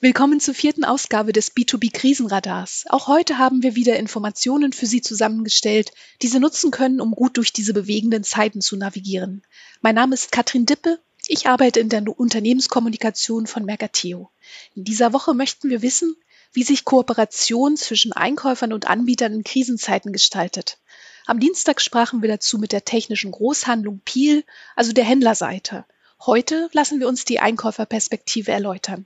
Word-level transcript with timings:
Willkommen 0.00 0.38
zur 0.38 0.54
vierten 0.54 0.84
Ausgabe 0.84 1.32
des 1.32 1.56
B2B 1.56 1.92
Krisenradars. 1.92 2.84
Auch 2.88 3.08
heute 3.08 3.36
haben 3.36 3.64
wir 3.64 3.74
wieder 3.74 3.96
Informationen 3.96 4.72
für 4.72 4.86
Sie 4.86 5.00
zusammengestellt, 5.00 5.90
die 6.22 6.28
Sie 6.28 6.38
nutzen 6.38 6.70
können, 6.70 7.00
um 7.00 7.16
gut 7.16 7.36
durch 7.36 7.52
diese 7.52 7.74
bewegenden 7.74 8.22
Zeiten 8.22 8.60
zu 8.60 8.76
navigieren. 8.76 9.42
Mein 9.80 9.96
Name 9.96 10.14
ist 10.14 10.30
Katrin 10.30 10.66
Dippe. 10.66 11.00
Ich 11.26 11.48
arbeite 11.48 11.80
in 11.80 11.88
der 11.88 12.04
Unternehmenskommunikation 12.16 13.48
von 13.48 13.64
Mercateo. 13.64 14.30
In 14.76 14.84
dieser 14.84 15.12
Woche 15.12 15.34
möchten 15.34 15.68
wir 15.68 15.82
wissen, 15.82 16.14
wie 16.52 16.62
sich 16.62 16.84
Kooperation 16.84 17.76
zwischen 17.76 18.12
Einkäufern 18.12 18.72
und 18.72 18.86
Anbietern 18.86 19.32
in 19.32 19.42
Krisenzeiten 19.42 20.12
gestaltet. 20.12 20.78
Am 21.26 21.40
Dienstag 21.40 21.80
sprachen 21.80 22.22
wir 22.22 22.28
dazu 22.28 22.58
mit 22.58 22.70
der 22.70 22.84
technischen 22.84 23.32
Großhandlung 23.32 24.00
Piel, 24.04 24.44
also 24.76 24.92
der 24.92 25.04
Händlerseite. 25.04 25.86
Heute 26.24 26.70
lassen 26.72 27.00
wir 27.00 27.08
uns 27.08 27.24
die 27.24 27.40
Einkäuferperspektive 27.40 28.52
erläutern. 28.52 29.04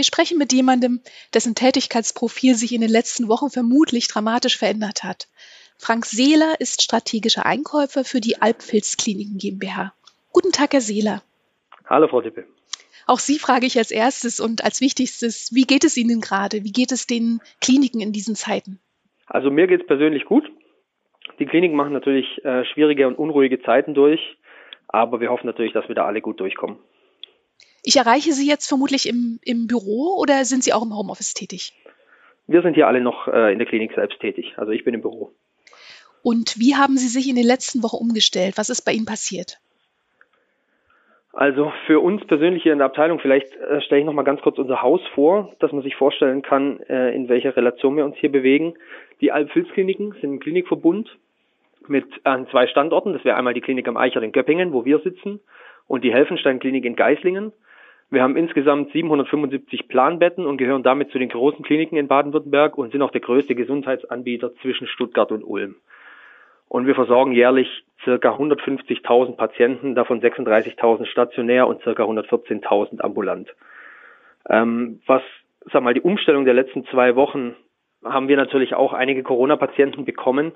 Wir 0.00 0.04
sprechen 0.04 0.38
mit 0.38 0.50
jemandem, 0.54 1.00
dessen 1.34 1.54
Tätigkeitsprofil 1.54 2.54
sich 2.54 2.72
in 2.72 2.80
den 2.80 2.88
letzten 2.88 3.28
Wochen 3.28 3.50
vermutlich 3.50 4.08
dramatisch 4.08 4.56
verändert 4.56 5.04
hat. 5.04 5.28
Frank 5.76 6.06
Seeler 6.06 6.54
ist 6.58 6.80
strategischer 6.80 7.44
Einkäufer 7.44 8.02
für 8.02 8.18
die 8.22 8.40
Alpfilz-Kliniken 8.40 9.36
GmbH. 9.36 9.92
Guten 10.32 10.52
Tag, 10.52 10.72
Herr 10.72 10.80
Seeler. 10.80 11.22
Hallo, 11.84 12.08
Frau 12.08 12.22
Dippe. 12.22 12.46
Auch 13.06 13.18
Sie 13.18 13.38
frage 13.38 13.66
ich 13.66 13.76
als 13.76 13.90
erstes 13.90 14.40
und 14.40 14.64
als 14.64 14.80
wichtigstes, 14.80 15.50
wie 15.52 15.64
geht 15.64 15.84
es 15.84 15.98
Ihnen 15.98 16.22
gerade? 16.22 16.64
Wie 16.64 16.72
geht 16.72 16.92
es 16.92 17.06
den 17.06 17.42
Kliniken 17.60 18.00
in 18.00 18.14
diesen 18.14 18.36
Zeiten? 18.36 18.80
Also 19.26 19.50
mir 19.50 19.66
geht 19.66 19.82
es 19.82 19.86
persönlich 19.86 20.24
gut. 20.24 20.50
Die 21.38 21.44
Kliniken 21.44 21.76
machen 21.76 21.92
natürlich 21.92 22.42
äh, 22.42 22.64
schwierige 22.64 23.06
und 23.06 23.18
unruhige 23.18 23.60
Zeiten 23.64 23.92
durch, 23.92 24.38
aber 24.88 25.20
wir 25.20 25.28
hoffen 25.28 25.46
natürlich, 25.46 25.74
dass 25.74 25.88
wir 25.88 25.94
da 25.94 26.06
alle 26.06 26.22
gut 26.22 26.40
durchkommen. 26.40 26.78
Ich 27.82 27.96
erreiche 27.96 28.32
Sie 28.32 28.48
jetzt 28.48 28.68
vermutlich 28.68 29.08
im, 29.08 29.38
im 29.42 29.66
Büro 29.66 30.16
oder 30.18 30.44
sind 30.44 30.64
Sie 30.64 30.72
auch 30.72 30.82
im 30.82 30.94
Homeoffice 30.94 31.34
tätig? 31.34 31.72
Wir 32.46 32.62
sind 32.62 32.74
hier 32.74 32.86
alle 32.86 33.00
noch 33.00 33.28
äh, 33.28 33.52
in 33.52 33.58
der 33.58 33.66
Klinik 33.66 33.92
selbst 33.94 34.20
tätig. 34.20 34.54
Also 34.56 34.72
ich 34.72 34.84
bin 34.84 34.94
im 34.94 35.02
Büro. 35.02 35.32
Und 36.22 36.58
wie 36.58 36.74
haben 36.74 36.96
Sie 36.96 37.08
sich 37.08 37.28
in 37.28 37.36
den 37.36 37.46
letzten 37.46 37.82
Wochen 37.82 37.96
umgestellt? 37.96 38.58
Was 38.58 38.70
ist 38.70 38.82
bei 38.82 38.92
Ihnen 38.92 39.06
passiert? 39.06 39.58
Also 41.32 41.72
für 41.86 42.00
uns 42.00 42.26
persönlich 42.26 42.62
hier 42.62 42.72
in 42.72 42.78
der 42.78 42.86
Abteilung, 42.86 43.20
vielleicht 43.20 43.54
äh, 43.54 43.80
stelle 43.82 44.00
ich 44.00 44.06
noch 44.06 44.12
mal 44.12 44.24
ganz 44.24 44.40
kurz 44.42 44.58
unser 44.58 44.82
Haus 44.82 45.00
vor, 45.14 45.54
dass 45.60 45.72
man 45.72 45.82
sich 45.82 45.94
vorstellen 45.94 46.42
kann, 46.42 46.80
äh, 46.80 47.14
in 47.14 47.28
welcher 47.28 47.56
Relation 47.56 47.96
wir 47.96 48.04
uns 48.04 48.16
hier 48.16 48.32
bewegen. 48.32 48.74
Die 49.20 49.30
Alpfilz-Kliniken 49.30 50.16
sind 50.20 50.34
ein 50.34 50.40
Klinikverbund 50.40 51.16
mit 51.86 52.04
an 52.24 52.48
zwei 52.48 52.66
Standorten. 52.66 53.12
Das 53.12 53.24
wäre 53.24 53.36
einmal 53.36 53.54
die 53.54 53.60
Klinik 53.60 53.86
am 53.86 53.96
Eichert 53.96 54.24
in 54.24 54.32
Göppingen, 54.32 54.72
wo 54.72 54.84
wir 54.84 54.98
sitzen, 54.98 55.40
und 55.86 56.04
die 56.04 56.12
Helfenstein-Klinik 56.12 56.84
in 56.84 56.96
Geislingen. 56.96 57.52
Wir 58.10 58.22
haben 58.24 58.36
insgesamt 58.36 58.90
775 58.92 59.86
Planbetten 59.86 60.44
und 60.44 60.56
gehören 60.56 60.82
damit 60.82 61.12
zu 61.12 61.18
den 61.18 61.28
großen 61.28 61.64
Kliniken 61.64 61.96
in 61.96 62.08
Baden-Württemberg 62.08 62.76
und 62.76 62.90
sind 62.90 63.02
auch 63.02 63.12
der 63.12 63.20
größte 63.20 63.54
Gesundheitsanbieter 63.54 64.52
zwischen 64.56 64.88
Stuttgart 64.88 65.30
und 65.30 65.44
Ulm. 65.44 65.76
Und 66.68 66.86
wir 66.86 66.96
versorgen 66.96 67.32
jährlich 67.32 67.68
circa 68.02 68.34
150.000 68.34 69.36
Patienten, 69.36 69.94
davon 69.94 70.20
36.000 70.20 71.06
stationär 71.06 71.68
und 71.68 71.82
circa 71.82 72.02
114.000 72.02 73.00
ambulant. 73.00 73.54
Ähm, 74.48 75.00
was, 75.06 75.22
sag 75.72 75.82
mal, 75.82 75.94
die 75.94 76.00
Umstellung 76.00 76.44
der 76.44 76.54
letzten 76.54 76.84
zwei 76.86 77.14
Wochen 77.14 77.54
haben 78.04 78.28
wir 78.28 78.36
natürlich 78.36 78.74
auch 78.74 78.92
einige 78.92 79.22
Corona-Patienten 79.22 80.04
bekommen 80.04 80.52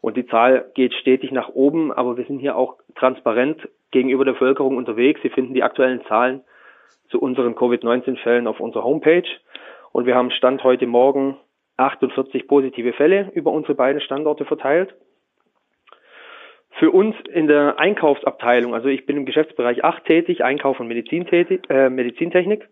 und 0.00 0.16
die 0.16 0.26
Zahl 0.26 0.70
geht 0.74 0.92
stetig 0.94 1.32
nach 1.32 1.48
oben, 1.48 1.92
aber 1.92 2.16
wir 2.18 2.24
sind 2.24 2.40
hier 2.40 2.56
auch 2.56 2.76
transparent 2.96 3.66
gegenüber 3.92 4.24
der 4.24 4.32
Bevölkerung 4.32 4.76
unterwegs. 4.76 5.20
Sie 5.22 5.30
finden 5.30 5.54
die 5.54 5.62
aktuellen 5.62 6.04
Zahlen 6.06 6.42
zu 7.08 7.20
unseren 7.20 7.54
Covid-19-Fällen 7.54 8.46
auf 8.46 8.60
unserer 8.60 8.84
Homepage. 8.84 9.28
Und 9.92 10.06
wir 10.06 10.14
haben 10.14 10.30
Stand 10.30 10.62
heute 10.64 10.86
Morgen 10.86 11.36
48 11.76 12.46
positive 12.46 12.92
Fälle 12.92 13.30
über 13.34 13.52
unsere 13.52 13.74
beiden 13.74 14.00
Standorte 14.00 14.44
verteilt. 14.44 14.94
Für 16.72 16.90
uns 16.90 17.16
in 17.32 17.48
der 17.48 17.78
Einkaufsabteilung, 17.78 18.74
also 18.74 18.88
ich 18.88 19.06
bin 19.06 19.16
im 19.16 19.26
Geschäftsbereich 19.26 19.82
8 19.82 20.04
tätig, 20.04 20.44
Einkauf 20.44 20.78
und 20.78 20.88
Medizintätig, 20.88 21.68
äh, 21.70 21.88
Medizintechnik, 21.90 22.68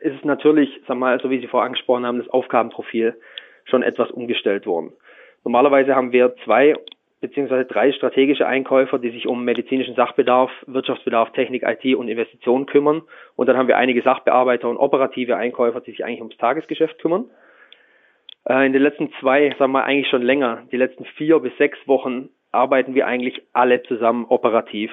ist 0.00 0.16
es 0.16 0.24
natürlich, 0.24 0.68
sag 0.86 0.98
mal, 0.98 1.20
so 1.20 1.30
wie 1.30 1.40
Sie 1.40 1.46
vorher 1.46 1.66
angesprochen 1.66 2.04
haben, 2.04 2.18
das 2.18 2.28
Aufgabenprofil 2.28 3.14
schon 3.64 3.82
etwas 3.82 4.10
umgestellt 4.10 4.66
worden. 4.66 4.92
Normalerweise 5.44 5.94
haben 5.94 6.12
wir 6.12 6.34
zwei 6.44 6.74
beziehungsweise 7.20 7.66
drei 7.66 7.92
strategische 7.92 8.46
Einkäufer, 8.46 8.98
die 8.98 9.10
sich 9.10 9.26
um 9.26 9.44
medizinischen 9.44 9.94
Sachbedarf, 9.94 10.50
Wirtschaftsbedarf, 10.66 11.32
Technik, 11.32 11.62
IT 11.62 11.94
und 11.94 12.08
Investitionen 12.08 12.66
kümmern. 12.66 13.02
Und 13.36 13.48
dann 13.48 13.56
haben 13.56 13.68
wir 13.68 13.76
einige 13.76 14.02
Sachbearbeiter 14.02 14.68
und 14.68 14.78
operative 14.78 15.36
Einkäufer, 15.36 15.80
die 15.80 15.90
sich 15.90 16.04
eigentlich 16.04 16.20
ums 16.20 16.36
Tagesgeschäft 16.38 16.98
kümmern. 16.98 17.26
Äh, 18.48 18.66
in 18.66 18.72
den 18.72 18.82
letzten 18.82 19.12
zwei, 19.20 19.54
sagen 19.58 19.72
wir 19.72 19.84
eigentlich 19.84 20.08
schon 20.08 20.22
länger, 20.22 20.62
die 20.72 20.76
letzten 20.76 21.04
vier 21.04 21.38
bis 21.40 21.56
sechs 21.58 21.78
Wochen 21.86 22.30
arbeiten 22.52 22.94
wir 22.94 23.06
eigentlich 23.06 23.42
alle 23.52 23.82
zusammen 23.84 24.24
operativ 24.28 24.90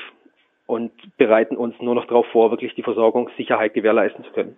und 0.65 0.91
bereiten 1.17 1.55
uns 1.55 1.79
nur 1.81 1.95
noch 1.95 2.05
darauf 2.05 2.27
vor, 2.27 2.51
wirklich 2.51 2.75
die 2.75 2.83
Versorgungssicherheit 2.83 3.73
gewährleisten 3.73 4.25
zu 4.25 4.31
können. 4.31 4.57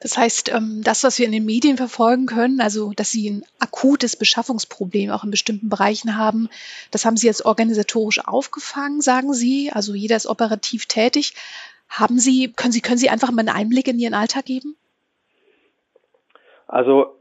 Das 0.00 0.16
heißt, 0.16 0.54
ähm, 0.54 0.82
das, 0.84 1.02
was 1.02 1.18
wir 1.18 1.26
in 1.26 1.32
den 1.32 1.44
Medien 1.44 1.76
verfolgen 1.76 2.26
können, 2.26 2.60
also 2.60 2.92
dass 2.94 3.10
Sie 3.10 3.28
ein 3.28 3.42
akutes 3.58 4.16
Beschaffungsproblem 4.16 5.10
auch 5.10 5.24
in 5.24 5.30
bestimmten 5.30 5.68
Bereichen 5.68 6.16
haben, 6.16 6.48
das 6.92 7.04
haben 7.04 7.16
Sie 7.16 7.26
jetzt 7.26 7.44
organisatorisch 7.44 8.20
aufgefangen, 8.24 9.00
sagen 9.00 9.32
Sie. 9.32 9.70
Also 9.72 9.94
jeder 9.94 10.16
ist 10.16 10.26
operativ 10.26 10.86
tätig. 10.86 11.34
Haben 11.88 12.18
Sie, 12.18 12.52
können 12.52 12.72
Sie, 12.72 12.80
können 12.80 12.98
Sie 12.98 13.10
einfach 13.10 13.32
mal 13.32 13.40
einen 13.40 13.48
Einblick 13.48 13.88
in 13.88 13.98
Ihren 13.98 14.14
Alltag 14.14 14.44
geben? 14.44 14.76
Also 16.68 17.16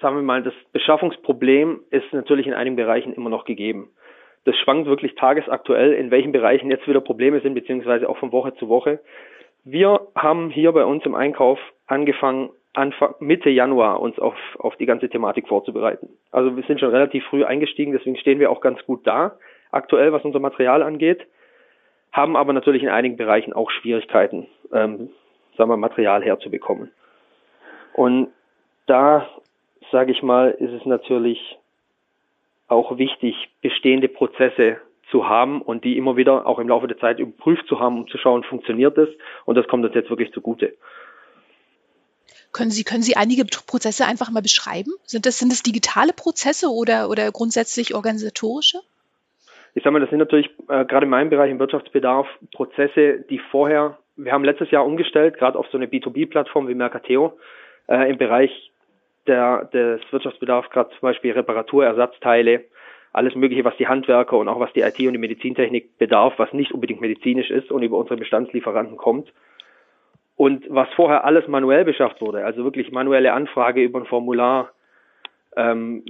sagen 0.00 0.16
wir 0.16 0.22
mal, 0.22 0.42
das 0.42 0.54
Beschaffungsproblem 0.72 1.80
ist 1.90 2.12
natürlich 2.12 2.46
in 2.46 2.54
einigen 2.54 2.76
Bereichen 2.76 3.12
immer 3.12 3.28
noch 3.28 3.44
gegeben. 3.44 3.90
Das 4.44 4.56
schwankt 4.56 4.86
wirklich 4.86 5.14
tagesaktuell, 5.16 5.92
in 5.92 6.10
welchen 6.10 6.32
Bereichen 6.32 6.70
jetzt 6.70 6.86
wieder 6.86 7.00
Probleme 7.00 7.40
sind, 7.40 7.54
beziehungsweise 7.54 8.08
auch 8.08 8.16
von 8.16 8.32
Woche 8.32 8.54
zu 8.54 8.68
Woche. 8.68 9.00
Wir 9.64 10.08
haben 10.14 10.48
hier 10.48 10.72
bei 10.72 10.84
uns 10.84 11.04
im 11.04 11.14
Einkauf 11.14 11.58
angefangen, 11.88 12.50
Anfang, 12.74 13.14
Mitte 13.18 13.50
Januar 13.50 14.00
uns 14.00 14.18
auf, 14.18 14.36
auf 14.58 14.76
die 14.76 14.86
ganze 14.86 15.08
Thematik 15.08 15.48
vorzubereiten. 15.48 16.10
Also 16.30 16.54
wir 16.54 16.62
sind 16.64 16.78
schon 16.78 16.90
relativ 16.90 17.24
früh 17.24 17.44
eingestiegen, 17.44 17.92
deswegen 17.92 18.16
stehen 18.16 18.38
wir 18.38 18.50
auch 18.50 18.60
ganz 18.60 18.84
gut 18.84 19.06
da, 19.06 19.36
aktuell, 19.72 20.12
was 20.12 20.24
unser 20.24 20.38
Material 20.38 20.82
angeht, 20.82 21.26
haben 22.12 22.36
aber 22.36 22.52
natürlich 22.52 22.82
in 22.82 22.88
einigen 22.88 23.16
Bereichen 23.16 23.52
auch 23.52 23.70
Schwierigkeiten, 23.70 24.46
ähm, 24.72 25.10
sagen 25.56 25.70
wir, 25.70 25.76
Material 25.76 26.22
herzubekommen. 26.22 26.92
Und 27.94 28.28
da, 28.86 29.28
sage 29.90 30.12
ich 30.12 30.22
mal, 30.22 30.50
ist 30.52 30.72
es 30.72 30.86
natürlich 30.86 31.58
auch 32.68 32.98
wichtig, 32.98 33.48
bestehende 33.60 34.08
Prozesse 34.08 34.76
zu 35.10 35.28
haben 35.28 35.62
und 35.62 35.84
die 35.84 35.96
immer 35.96 36.16
wieder 36.16 36.46
auch 36.46 36.58
im 36.58 36.68
Laufe 36.68 36.86
der 36.86 36.98
Zeit 36.98 37.18
überprüft 37.18 37.66
zu 37.66 37.80
haben, 37.80 38.00
um 38.00 38.08
zu 38.08 38.18
schauen, 38.18 38.44
funktioniert 38.44 38.96
das 38.96 39.08
und 39.46 39.56
das 39.56 39.66
kommt 39.66 39.84
uns 39.84 39.94
jetzt 39.94 40.10
wirklich 40.10 40.32
zugute. 40.32 40.74
Können 42.52 42.70
Sie, 42.70 42.84
können 42.84 43.02
Sie 43.02 43.16
einige 43.16 43.44
Prozesse 43.44 44.06
einfach 44.06 44.30
mal 44.30 44.42
beschreiben? 44.42 44.92
Sind 45.04 45.26
das, 45.26 45.38
sind 45.38 45.52
das 45.52 45.62
digitale 45.62 46.12
Prozesse 46.12 46.68
oder, 46.68 47.10
oder 47.10 47.30
grundsätzlich 47.30 47.94
organisatorische? 47.94 48.78
Ich 49.74 49.84
sage 49.84 49.92
mal, 49.92 50.00
das 50.00 50.10
sind 50.10 50.18
natürlich 50.18 50.50
äh, 50.68 50.84
gerade 50.84 51.04
in 51.04 51.10
meinem 51.10 51.30
Bereich 51.30 51.50
im 51.50 51.58
Wirtschaftsbedarf 51.58 52.26
Prozesse, 52.52 53.24
die 53.30 53.38
vorher, 53.50 53.98
wir 54.16 54.32
haben 54.32 54.44
letztes 54.44 54.70
Jahr 54.70 54.84
umgestellt, 54.84 55.38
gerade 55.38 55.58
auf 55.58 55.66
so 55.70 55.76
eine 55.76 55.86
B2B-Plattform 55.86 56.68
wie 56.68 56.74
Mercateo, 56.74 57.38
äh, 57.86 58.10
im 58.10 58.18
Bereich 58.18 58.50
der, 59.26 59.66
des 59.66 60.00
Wirtschaftsbedarfs, 60.10 60.70
gerade 60.70 60.90
zum 60.90 61.00
Beispiel 61.00 61.32
Reparatur, 61.32 61.84
Ersatzteile, 61.84 62.64
alles 63.12 63.34
Mögliche, 63.34 63.64
was 63.64 63.76
die 63.76 63.88
Handwerker 63.88 64.36
und 64.36 64.48
auch 64.48 64.60
was 64.60 64.72
die 64.72 64.80
IT 64.80 64.98
und 65.00 65.12
die 65.12 65.18
Medizintechnik 65.18 65.98
bedarf, 65.98 66.34
was 66.38 66.52
nicht 66.52 66.72
unbedingt 66.72 67.00
medizinisch 67.00 67.50
ist 67.50 67.70
und 67.70 67.82
über 67.82 67.98
unsere 67.98 68.16
Bestandslieferanten 68.16 68.96
kommt. 68.96 69.32
Und 70.38 70.66
was 70.68 70.88
vorher 70.94 71.24
alles 71.24 71.48
manuell 71.48 71.84
beschafft 71.84 72.20
wurde, 72.20 72.44
also 72.44 72.62
wirklich 72.62 72.92
manuelle 72.92 73.32
Anfrage 73.32 73.82
über 73.82 73.98
ein 73.98 74.06
Formular, 74.06 74.70
ähm, 75.56 76.04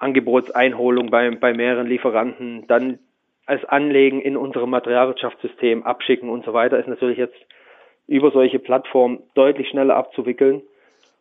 Angebotseinholung 0.00 1.10
bei, 1.10 1.30
bei 1.30 1.54
mehreren 1.54 1.86
Lieferanten, 1.86 2.66
dann 2.66 2.98
als 3.46 3.64
Anlegen 3.64 4.20
in 4.20 4.36
unserem 4.36 4.70
Materialwirtschaftssystem 4.70 5.84
abschicken 5.84 6.28
und 6.28 6.44
so 6.44 6.52
weiter, 6.52 6.80
ist 6.80 6.88
natürlich 6.88 7.16
jetzt 7.16 7.38
über 8.08 8.32
solche 8.32 8.58
Plattformen 8.58 9.20
deutlich 9.34 9.68
schneller 9.68 9.94
abzuwickeln. 9.94 10.62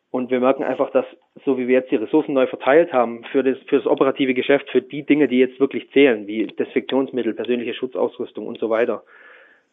Und 0.09 0.31
wir 0.31 0.39
merken 0.39 0.63
einfach, 0.63 0.89
dass 0.89 1.05
so 1.45 1.59
wie 1.59 1.67
wir 1.67 1.75
jetzt 1.75 1.91
die 1.91 1.97
Ressourcen 1.97 2.33
neu 2.33 2.47
verteilt 2.47 2.91
haben 2.91 3.25
für 3.25 3.43
das, 3.43 3.59
für 3.67 3.77
das 3.77 3.85
operative 3.85 4.33
Geschäft, 4.33 4.71
für 4.71 4.81
die 4.81 5.03
Dinge, 5.05 5.27
die 5.27 5.37
jetzt 5.37 5.59
wirklich 5.59 5.91
zählen, 5.91 6.25
wie 6.25 6.47
Desinfektionsmittel, 6.47 7.35
persönliche 7.35 7.75
Schutzausrüstung 7.75 8.47
und 8.47 8.57
so 8.57 8.71
weiter, 8.71 9.03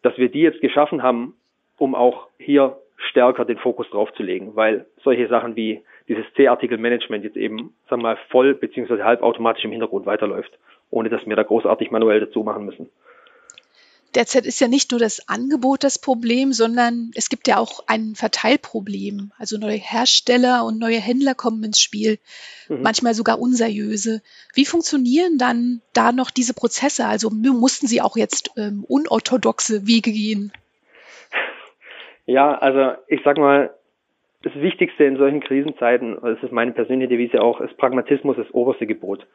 dass 0.03 0.15
wir 0.19 0.29
die 0.29 0.41
jetzt 0.41 0.61
geschaffen 0.61 1.01
haben, 1.01 1.33
um 1.77 1.95
auch 1.95 2.27
hier 2.37 2.77
stärker 3.09 3.45
den 3.45 3.57
Fokus 3.57 3.89
drauf 3.89 4.11
zu 4.13 4.23
legen, 4.23 4.55
weil 4.55 4.85
solche 5.03 5.27
Sachen 5.27 5.55
wie 5.55 5.83
dieses 6.07 6.25
C-Artikel-Management 6.35 7.23
jetzt 7.23 7.37
eben, 7.37 7.75
sagen 7.89 8.01
wir 8.01 8.15
mal, 8.15 8.17
voll 8.29 8.53
beziehungsweise 8.53 9.03
halbautomatisch 9.03 9.65
im 9.65 9.71
Hintergrund 9.71 10.05
weiterläuft, 10.05 10.57
ohne 10.89 11.09
dass 11.09 11.25
wir 11.25 11.35
da 11.35 11.43
großartig 11.43 11.91
manuell 11.91 12.19
dazu 12.19 12.43
machen 12.43 12.65
müssen. 12.65 12.89
Derzeit 14.15 14.45
ist 14.45 14.59
ja 14.61 14.67
nicht 14.67 14.91
nur 14.91 14.99
das 14.99 15.27
Angebot 15.27 15.83
das 15.83 15.99
Problem, 15.99 16.53
sondern 16.53 17.11
es 17.13 17.29
gibt 17.29 17.47
ja 17.47 17.57
auch 17.57 17.83
ein 17.87 18.15
Verteilproblem. 18.15 19.31
Also 19.37 19.57
neue 19.57 19.77
Hersteller 19.77 20.65
und 20.65 20.79
neue 20.79 20.97
Händler 20.97 21.35
kommen 21.35 21.63
ins 21.63 21.81
Spiel, 21.81 22.17
mhm. 22.69 22.81
manchmal 22.81 23.13
sogar 23.13 23.39
unseriöse. 23.39 24.21
Wie 24.55 24.65
funktionieren 24.65 25.37
dann 25.37 25.81
da 25.93 26.13
noch 26.13 26.31
diese 26.31 26.53
Prozesse? 26.53 27.05
Also 27.05 27.29
mussten 27.29 27.85
Sie 27.85 28.01
auch 28.01 28.17
jetzt 28.17 28.51
ähm, 28.55 28.85
unorthodoxe 28.87 29.85
Wege 29.85 30.11
gehen? 30.11 30.51
Ja, 32.27 32.55
also 32.57 32.97
ich 33.07 33.21
sag 33.23 33.37
mal, 33.37 33.73
das 34.43 34.53
Wichtigste 34.55 35.05
in 35.05 35.17
solchen 35.17 35.39
Krisenzeiten, 35.39 36.17
das 36.21 36.43
ist 36.43 36.51
meine 36.51 36.73
persönliche 36.73 37.09
Devise 37.09 37.41
auch, 37.41 37.61
ist 37.61 37.77
Pragmatismus 37.77 38.35
das 38.35 38.53
oberste 38.53 38.85
Gebot. 38.85 39.25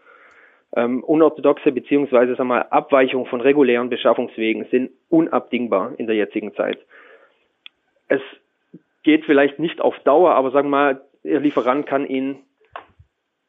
Ähm, 0.77 1.03
unorthodoxe 1.03 1.73
beziehungsweise 1.73 2.37
sag 2.37 2.47
mal, 2.47 2.63
Abweichungen 2.71 3.27
von 3.27 3.41
regulären 3.41 3.89
Beschaffungswegen 3.89 4.67
sind 4.71 4.91
unabdingbar 5.09 5.93
in 5.97 6.07
der 6.07 6.17
jetzigen 6.17 6.55
Zeit. 6.55 6.79
Es 8.09 8.21
geht 9.03 9.25
vielleicht 9.25 9.59
nicht 9.59 9.81
auf 9.81 9.99
Dauer, 10.01 10.35
aber 10.35 10.51
sagen 10.51 10.69
wir 10.69 10.77
mal, 10.77 11.01
Ihr 11.25 11.41
Lieferant 11.41 11.87
kann 11.87 12.07
Ihnen, 12.07 12.41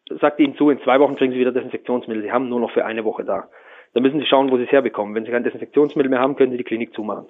sagt 0.10 0.40
Ihnen 0.40 0.56
zu, 0.56 0.70
in 0.70 0.82
zwei 0.82 1.00
Wochen 1.00 1.16
kriegen 1.16 1.34
Sie 1.34 1.40
wieder 1.40 1.52
Desinfektionsmittel. 1.52 2.24
Sie 2.24 2.32
haben 2.32 2.48
nur 2.48 2.60
noch 2.60 2.72
für 2.72 2.86
eine 2.86 3.04
Woche 3.04 3.26
da. 3.26 3.50
Da 3.94 4.00
müssen 4.00 4.20
Sie 4.20 4.26
schauen, 4.26 4.52
wo 4.52 4.58
Sie 4.58 4.64
es 4.64 4.72
herbekommen. 4.72 5.16
Wenn 5.16 5.26
Sie 5.26 5.32
kein 5.32 5.44
Desinfektionsmittel 5.44 6.10
mehr 6.10 6.20
haben, 6.20 6.36
können 6.36 6.52
Sie 6.52 6.58
die 6.58 6.64
Klinik 6.64 6.94
zumachen. 6.94 7.26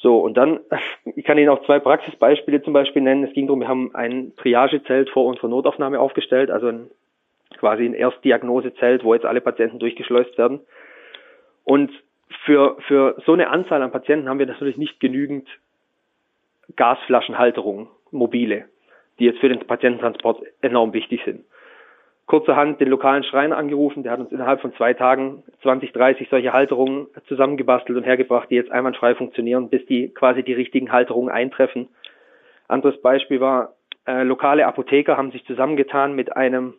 So, 0.00 0.20
und 0.20 0.34
dann, 0.36 0.60
ich 1.16 1.24
kann 1.24 1.38
Ihnen 1.38 1.48
auch 1.48 1.64
zwei 1.64 1.78
Praxisbeispiele 1.80 2.62
zum 2.62 2.72
Beispiel 2.72 3.02
nennen. 3.02 3.24
Es 3.24 3.32
ging 3.32 3.46
darum, 3.46 3.60
wir 3.60 3.68
haben 3.68 3.94
ein 3.94 4.32
Triagezelt 4.36 5.10
vor 5.10 5.26
unserer 5.26 5.48
Notaufnahme 5.48 5.98
aufgestellt, 5.98 6.50
also 6.50 6.68
ein 6.68 6.90
quasi 7.56 7.84
ein 7.84 7.94
Erstdiagnosezelt, 7.94 9.04
wo 9.04 9.14
jetzt 9.14 9.26
alle 9.26 9.40
Patienten 9.40 9.78
durchgeschleust 9.78 10.36
werden. 10.38 10.60
Und 11.64 11.90
für, 12.44 12.76
für 12.86 13.20
so 13.26 13.32
eine 13.32 13.50
Anzahl 13.50 13.82
an 13.82 13.90
Patienten 13.90 14.28
haben 14.28 14.38
wir 14.38 14.46
natürlich 14.46 14.76
nicht 14.76 15.00
genügend 15.00 15.48
Gasflaschenhalterungen, 16.76 17.88
mobile, 18.10 18.66
die 19.18 19.24
jetzt 19.24 19.40
für 19.40 19.48
den 19.48 19.60
Patiententransport 19.60 20.42
enorm 20.60 20.92
wichtig 20.92 21.22
sind. 21.24 21.44
Kurzerhand 22.28 22.78
den 22.78 22.88
lokalen 22.88 23.24
Schreiner 23.24 23.56
angerufen, 23.56 24.02
der 24.02 24.12
hat 24.12 24.20
uns 24.20 24.30
innerhalb 24.30 24.60
von 24.60 24.74
zwei 24.74 24.92
Tagen 24.92 25.42
20, 25.62 25.92
30 25.92 26.28
solche 26.30 26.52
Halterungen 26.52 27.06
zusammengebastelt 27.26 27.96
und 27.96 28.04
hergebracht, 28.04 28.50
die 28.50 28.54
jetzt 28.54 28.70
einwandfrei 28.70 29.14
funktionieren, 29.14 29.70
bis 29.70 29.84
die 29.86 30.10
quasi 30.10 30.42
die 30.42 30.52
richtigen 30.52 30.92
Halterungen 30.92 31.30
eintreffen. 31.30 31.88
Anderes 32.68 33.00
Beispiel 33.00 33.40
war, 33.40 33.74
äh, 34.06 34.24
lokale 34.24 34.66
Apotheker 34.66 35.16
haben 35.16 35.32
sich 35.32 35.44
zusammengetan 35.46 36.14
mit 36.14 36.36
einem 36.36 36.74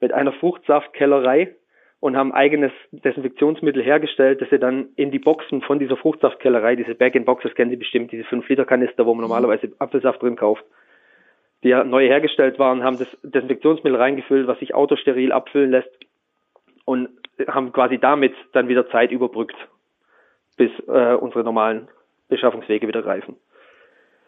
mit 0.00 0.12
einer 0.12 0.32
Fruchtsaftkellerei 0.32 1.54
und 2.00 2.16
haben 2.16 2.32
eigenes 2.32 2.72
Desinfektionsmittel 2.92 3.82
hergestellt, 3.82 4.40
das 4.42 4.50
sie 4.50 4.58
dann 4.58 4.88
in 4.96 5.10
die 5.10 5.18
Boxen 5.18 5.62
von 5.62 5.78
dieser 5.78 5.96
Fruchtsaftkellerei, 5.96 6.76
diese 6.76 6.94
Bag-in-Boxes 6.94 7.54
kennen 7.54 7.70
Sie 7.70 7.76
bestimmt, 7.76 8.12
diese 8.12 8.24
5-Liter-Kanister, 8.24 9.04
wo 9.06 9.14
man 9.14 9.24
mhm. 9.24 9.30
normalerweise 9.30 9.72
Apfelsaft 9.78 10.22
drin 10.22 10.36
kauft, 10.36 10.64
die 11.62 11.74
neu 11.84 12.06
hergestellt 12.06 12.58
waren, 12.58 12.82
haben 12.82 12.98
das 12.98 13.08
Desinfektionsmittel 13.22 13.98
reingefüllt, 13.98 14.46
was 14.46 14.58
sich 14.58 14.74
autosteril 14.74 15.32
abfüllen 15.32 15.70
lässt 15.70 15.90
und 16.84 17.08
haben 17.46 17.72
quasi 17.72 17.98
damit 17.98 18.34
dann 18.52 18.68
wieder 18.68 18.88
Zeit 18.90 19.10
überbrückt, 19.10 19.56
bis 20.56 20.70
äh, 20.88 21.14
unsere 21.14 21.44
normalen 21.44 21.88
Beschaffungswege 22.28 22.88
wieder 22.88 23.02
greifen. 23.02 23.36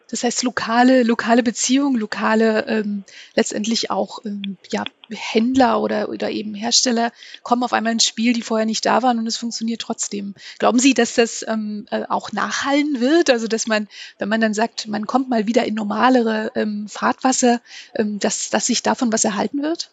Das 0.09 0.23
heißt, 0.23 0.43
lokale, 0.43 1.03
lokale 1.03 1.43
Beziehungen, 1.43 1.99
lokale 1.99 2.65
ähm, 2.67 3.03
letztendlich 3.35 3.89
auch 3.89 4.19
ähm, 4.25 4.57
ja, 4.71 4.83
Händler 5.09 5.81
oder, 5.81 6.09
oder 6.09 6.29
eben 6.29 6.53
Hersteller 6.53 7.11
kommen 7.41 7.63
auf 7.63 7.73
einmal 7.73 7.93
ins 7.93 8.05
Spiel, 8.05 8.33
die 8.33 8.41
vorher 8.41 8.65
nicht 8.65 8.85
da 8.85 9.01
waren 9.01 9.19
und 9.19 9.27
es 9.27 9.37
funktioniert 9.37 9.81
trotzdem. 9.81 10.35
Glauben 10.59 10.79
Sie, 10.79 10.93
dass 10.93 11.15
das 11.15 11.45
ähm, 11.47 11.85
äh, 11.91 12.03
auch 12.09 12.31
nachhallen 12.31 12.99
wird? 12.99 13.29
Also 13.29 13.47
dass 13.47 13.67
man, 13.67 13.87
wenn 14.19 14.29
man 14.29 14.41
dann 14.41 14.53
sagt, 14.53 14.87
man 14.87 15.07
kommt 15.07 15.29
mal 15.29 15.47
wieder 15.47 15.65
in 15.65 15.75
normalere 15.75 16.51
ähm, 16.55 16.87
Fahrtwasser, 16.87 17.61
ähm, 17.95 18.19
dass, 18.19 18.49
dass 18.49 18.67
sich 18.67 18.83
davon 18.83 19.11
was 19.11 19.25
erhalten 19.25 19.61
wird? 19.61 19.91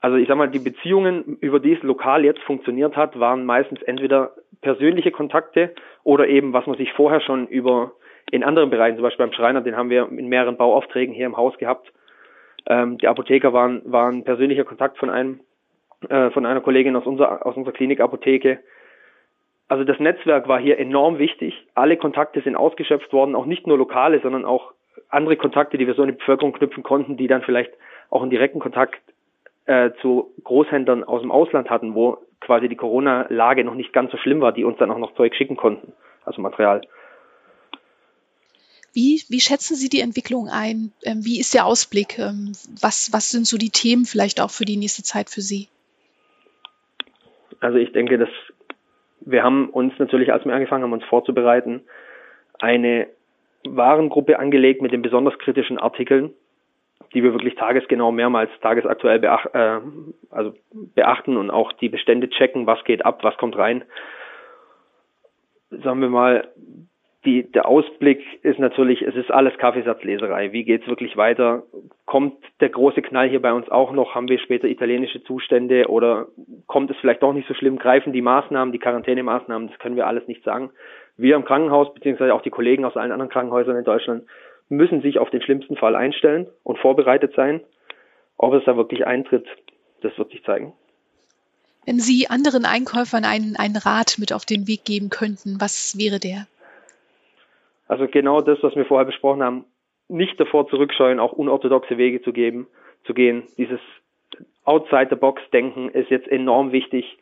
Also 0.00 0.16
ich 0.16 0.28
sag 0.28 0.36
mal, 0.36 0.48
die 0.48 0.60
Beziehungen, 0.60 1.38
über 1.40 1.58
die 1.58 1.72
es 1.72 1.82
lokal 1.82 2.24
jetzt 2.24 2.42
funktioniert 2.42 2.96
hat, 2.96 3.18
waren 3.18 3.44
meistens 3.44 3.82
entweder 3.82 4.32
persönliche 4.60 5.10
Kontakte 5.10 5.74
oder 6.04 6.28
eben, 6.28 6.52
was 6.52 6.66
man 6.66 6.76
sich 6.76 6.92
vorher 6.92 7.20
schon 7.20 7.46
über 7.48 7.92
in 8.30 8.44
anderen 8.44 8.70
Bereichen, 8.70 8.96
zum 8.96 9.02
Beispiel 9.02 9.26
beim 9.26 9.32
Schreiner, 9.32 9.62
den 9.62 9.76
haben 9.76 9.90
wir 9.90 10.08
in 10.10 10.28
mehreren 10.28 10.56
Bauaufträgen 10.56 11.14
hier 11.14 11.26
im 11.26 11.36
Haus 11.36 11.56
gehabt. 11.58 11.90
Ähm, 12.66 12.98
die 12.98 13.08
Apotheker 13.08 13.52
waren, 13.52 13.82
waren 13.90 14.24
persönlicher 14.24 14.64
Kontakt 14.64 14.98
von 14.98 15.10
einem, 15.10 15.40
äh, 16.08 16.30
von 16.30 16.44
einer 16.44 16.60
Kollegin 16.60 16.94
aus 16.94 17.06
unserer, 17.06 17.46
aus 17.46 17.56
unserer 17.56 17.72
Klinikapotheke. 17.72 18.58
Also 19.68 19.84
das 19.84 19.98
Netzwerk 19.98 20.46
war 20.48 20.60
hier 20.60 20.78
enorm 20.78 21.18
wichtig. 21.18 21.66
Alle 21.74 21.96
Kontakte 21.96 22.42
sind 22.42 22.56
ausgeschöpft 22.56 23.12
worden, 23.12 23.34
auch 23.34 23.46
nicht 23.46 23.66
nur 23.66 23.78
lokale, 23.78 24.20
sondern 24.20 24.44
auch 24.44 24.72
andere 25.08 25.36
Kontakte, 25.36 25.78
die 25.78 25.86
wir 25.86 25.94
so 25.94 26.02
in 26.02 26.10
die 26.10 26.16
Bevölkerung 26.16 26.52
knüpfen 26.52 26.82
konnten, 26.82 27.16
die 27.16 27.28
dann 27.28 27.42
vielleicht 27.42 27.72
auch 28.10 28.22
einen 28.22 28.30
direkten 28.30 28.60
Kontakt 28.60 29.00
äh, 29.68 29.92
zu 30.00 30.32
Großhändlern 30.44 31.04
aus 31.04 31.20
dem 31.20 31.30
Ausland 31.30 31.68
hatten, 31.68 31.94
wo 31.94 32.18
quasi 32.40 32.68
die 32.68 32.76
Corona-Lage 32.76 33.64
noch 33.64 33.74
nicht 33.74 33.92
ganz 33.92 34.10
so 34.10 34.16
schlimm 34.16 34.40
war, 34.40 34.52
die 34.52 34.64
uns 34.64 34.78
dann 34.78 34.90
auch 34.90 34.98
noch 34.98 35.14
Zeug 35.14 35.34
schicken 35.34 35.56
konnten, 35.56 35.92
also 36.24 36.40
Material. 36.40 36.80
Wie, 38.94 39.22
wie 39.28 39.40
schätzen 39.40 39.76
Sie 39.76 39.90
die 39.90 40.00
Entwicklung 40.00 40.48
ein? 40.48 40.92
Ähm, 41.04 41.24
wie 41.24 41.38
ist 41.38 41.52
der 41.52 41.66
Ausblick? 41.66 42.18
Ähm, 42.18 42.52
was, 42.80 43.12
was 43.12 43.30
sind 43.30 43.46
so 43.46 43.58
die 43.58 43.68
Themen 43.68 44.06
vielleicht 44.06 44.40
auch 44.40 44.50
für 44.50 44.64
die 44.64 44.78
nächste 44.78 45.02
Zeit 45.02 45.28
für 45.28 45.42
Sie? 45.42 45.68
Also 47.60 47.76
ich 47.76 47.92
denke, 47.92 48.16
dass 48.16 48.30
wir 49.20 49.42
haben 49.42 49.68
uns 49.68 49.92
natürlich, 49.98 50.32
als 50.32 50.46
wir 50.46 50.54
angefangen 50.54 50.84
haben, 50.84 50.92
uns 50.94 51.04
vorzubereiten, 51.04 51.82
eine 52.58 53.08
Warengruppe 53.66 54.38
angelegt 54.38 54.80
mit 54.80 54.92
den 54.92 55.02
besonders 55.02 55.38
kritischen 55.38 55.78
Artikeln, 55.78 56.32
die 57.14 57.22
wir 57.22 57.32
wirklich 57.32 57.54
tagesgenau 57.54 58.12
mehrmals 58.12 58.50
tagesaktuell 58.60 59.18
beacht, 59.18 59.48
äh, 59.54 59.80
also 60.30 60.54
beachten 60.94 61.36
und 61.36 61.50
auch 61.50 61.72
die 61.72 61.88
Bestände 61.88 62.28
checken, 62.28 62.66
was 62.66 62.82
geht 62.84 63.04
ab, 63.04 63.20
was 63.22 63.36
kommt 63.36 63.56
rein. 63.56 63.84
Sagen 65.70 66.00
wir 66.00 66.08
mal, 66.08 66.48
die, 67.24 67.50
der 67.50 67.66
Ausblick 67.66 68.22
ist 68.42 68.58
natürlich, 68.58 69.02
es 69.02 69.14
ist 69.16 69.30
alles 69.30 69.56
Kaffeesatzleserei. 69.58 70.52
Wie 70.52 70.64
geht's 70.64 70.86
wirklich 70.86 71.16
weiter? 71.16 71.64
Kommt 72.06 72.36
der 72.60 72.68
große 72.68 73.02
Knall 73.02 73.28
hier 73.28 73.42
bei 73.42 73.52
uns 73.52 73.68
auch 73.68 73.92
noch? 73.92 74.14
Haben 74.14 74.28
wir 74.28 74.38
später 74.38 74.68
italienische 74.68 75.22
Zustände 75.24 75.88
oder 75.88 76.28
kommt 76.66 76.90
es 76.90 76.96
vielleicht 76.98 77.22
doch 77.22 77.32
nicht 77.32 77.48
so 77.48 77.54
schlimm? 77.54 77.78
Greifen 77.78 78.12
die 78.12 78.22
Maßnahmen, 78.22 78.72
die 78.72 78.78
Quarantänemaßnahmen? 78.78 79.68
Das 79.68 79.78
können 79.78 79.96
wir 79.96 80.06
alles 80.06 80.26
nicht 80.28 80.44
sagen. 80.44 80.70
Wir 81.16 81.34
im 81.34 81.44
Krankenhaus, 81.44 81.92
beziehungsweise 81.92 82.32
auch 82.32 82.42
die 82.42 82.50
Kollegen 82.50 82.84
aus 82.84 82.96
allen 82.96 83.12
anderen 83.12 83.30
Krankenhäusern 83.30 83.76
in 83.76 83.84
Deutschland, 83.84 84.24
müssen 84.68 85.02
sich 85.02 85.18
auf 85.18 85.30
den 85.30 85.42
schlimmsten 85.42 85.76
Fall 85.76 85.96
einstellen 85.96 86.46
und 86.62 86.78
vorbereitet 86.78 87.34
sein. 87.34 87.60
Ob 88.36 88.54
es 88.54 88.64
da 88.64 88.76
wirklich 88.76 89.06
eintritt, 89.06 89.46
das 90.02 90.16
wird 90.18 90.30
sich 90.30 90.44
zeigen. 90.44 90.72
Wenn 91.86 91.98
Sie 91.98 92.28
anderen 92.28 92.64
Einkäufern 92.64 93.24
einen, 93.24 93.56
einen 93.56 93.76
Rat 93.76 94.16
mit 94.18 94.32
auf 94.32 94.44
den 94.44 94.68
Weg 94.68 94.84
geben 94.84 95.08
könnten, 95.08 95.60
was 95.60 95.96
wäre 95.98 96.18
der? 96.18 96.46
Also 97.88 98.06
genau 98.06 98.42
das, 98.42 98.58
was 98.62 98.76
wir 98.76 98.84
vorher 98.84 99.06
besprochen 99.06 99.42
haben, 99.42 99.64
nicht 100.08 100.38
davor 100.38 100.68
zurückscheuen, 100.68 101.18
auch 101.18 101.32
unorthodoxe 101.32 101.96
Wege 101.96 102.20
zu 102.22 102.32
geben, 102.32 102.66
zu 103.04 103.14
gehen. 103.14 103.44
Dieses 103.56 103.80
Outside-the-Box-Denken 104.64 105.88
ist 105.90 106.10
jetzt 106.10 106.28
enorm 106.28 106.72
wichtig. 106.72 107.18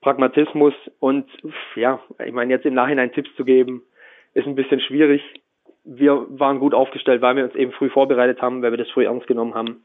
Pragmatismus 0.00 0.74
und 1.00 1.28
ja, 1.74 2.00
ich 2.24 2.32
meine 2.32 2.52
jetzt 2.52 2.66
im 2.66 2.74
Nachhinein 2.74 3.12
Tipps 3.12 3.34
zu 3.36 3.44
geben, 3.44 3.82
ist 4.34 4.46
ein 4.46 4.54
bisschen 4.54 4.80
schwierig 4.80 5.22
wir 5.84 6.26
waren 6.28 6.60
gut 6.60 6.74
aufgestellt, 6.74 7.22
weil 7.22 7.36
wir 7.36 7.44
uns 7.44 7.54
eben 7.54 7.72
früh 7.72 7.90
vorbereitet 7.90 8.40
haben, 8.40 8.62
weil 8.62 8.70
wir 8.70 8.78
das 8.78 8.90
früh 8.90 9.04
ernst 9.04 9.26
genommen 9.26 9.54
haben. 9.54 9.84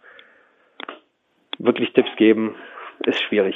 Wirklich 1.57 1.91
Tipps 1.93 2.15
geben, 2.17 2.55
ist 3.05 3.21
schwierig. 3.21 3.55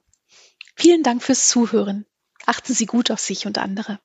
Vielen 0.76 1.04
Dank 1.04 1.24
fürs 1.24 1.48
Zuhören. 1.48 2.06
Achten 2.46 2.74
Sie 2.74 2.88
gut 2.88 3.10
auf 3.10 3.22
sich 3.22 3.46
und 3.46 3.58
andere. 3.58 4.02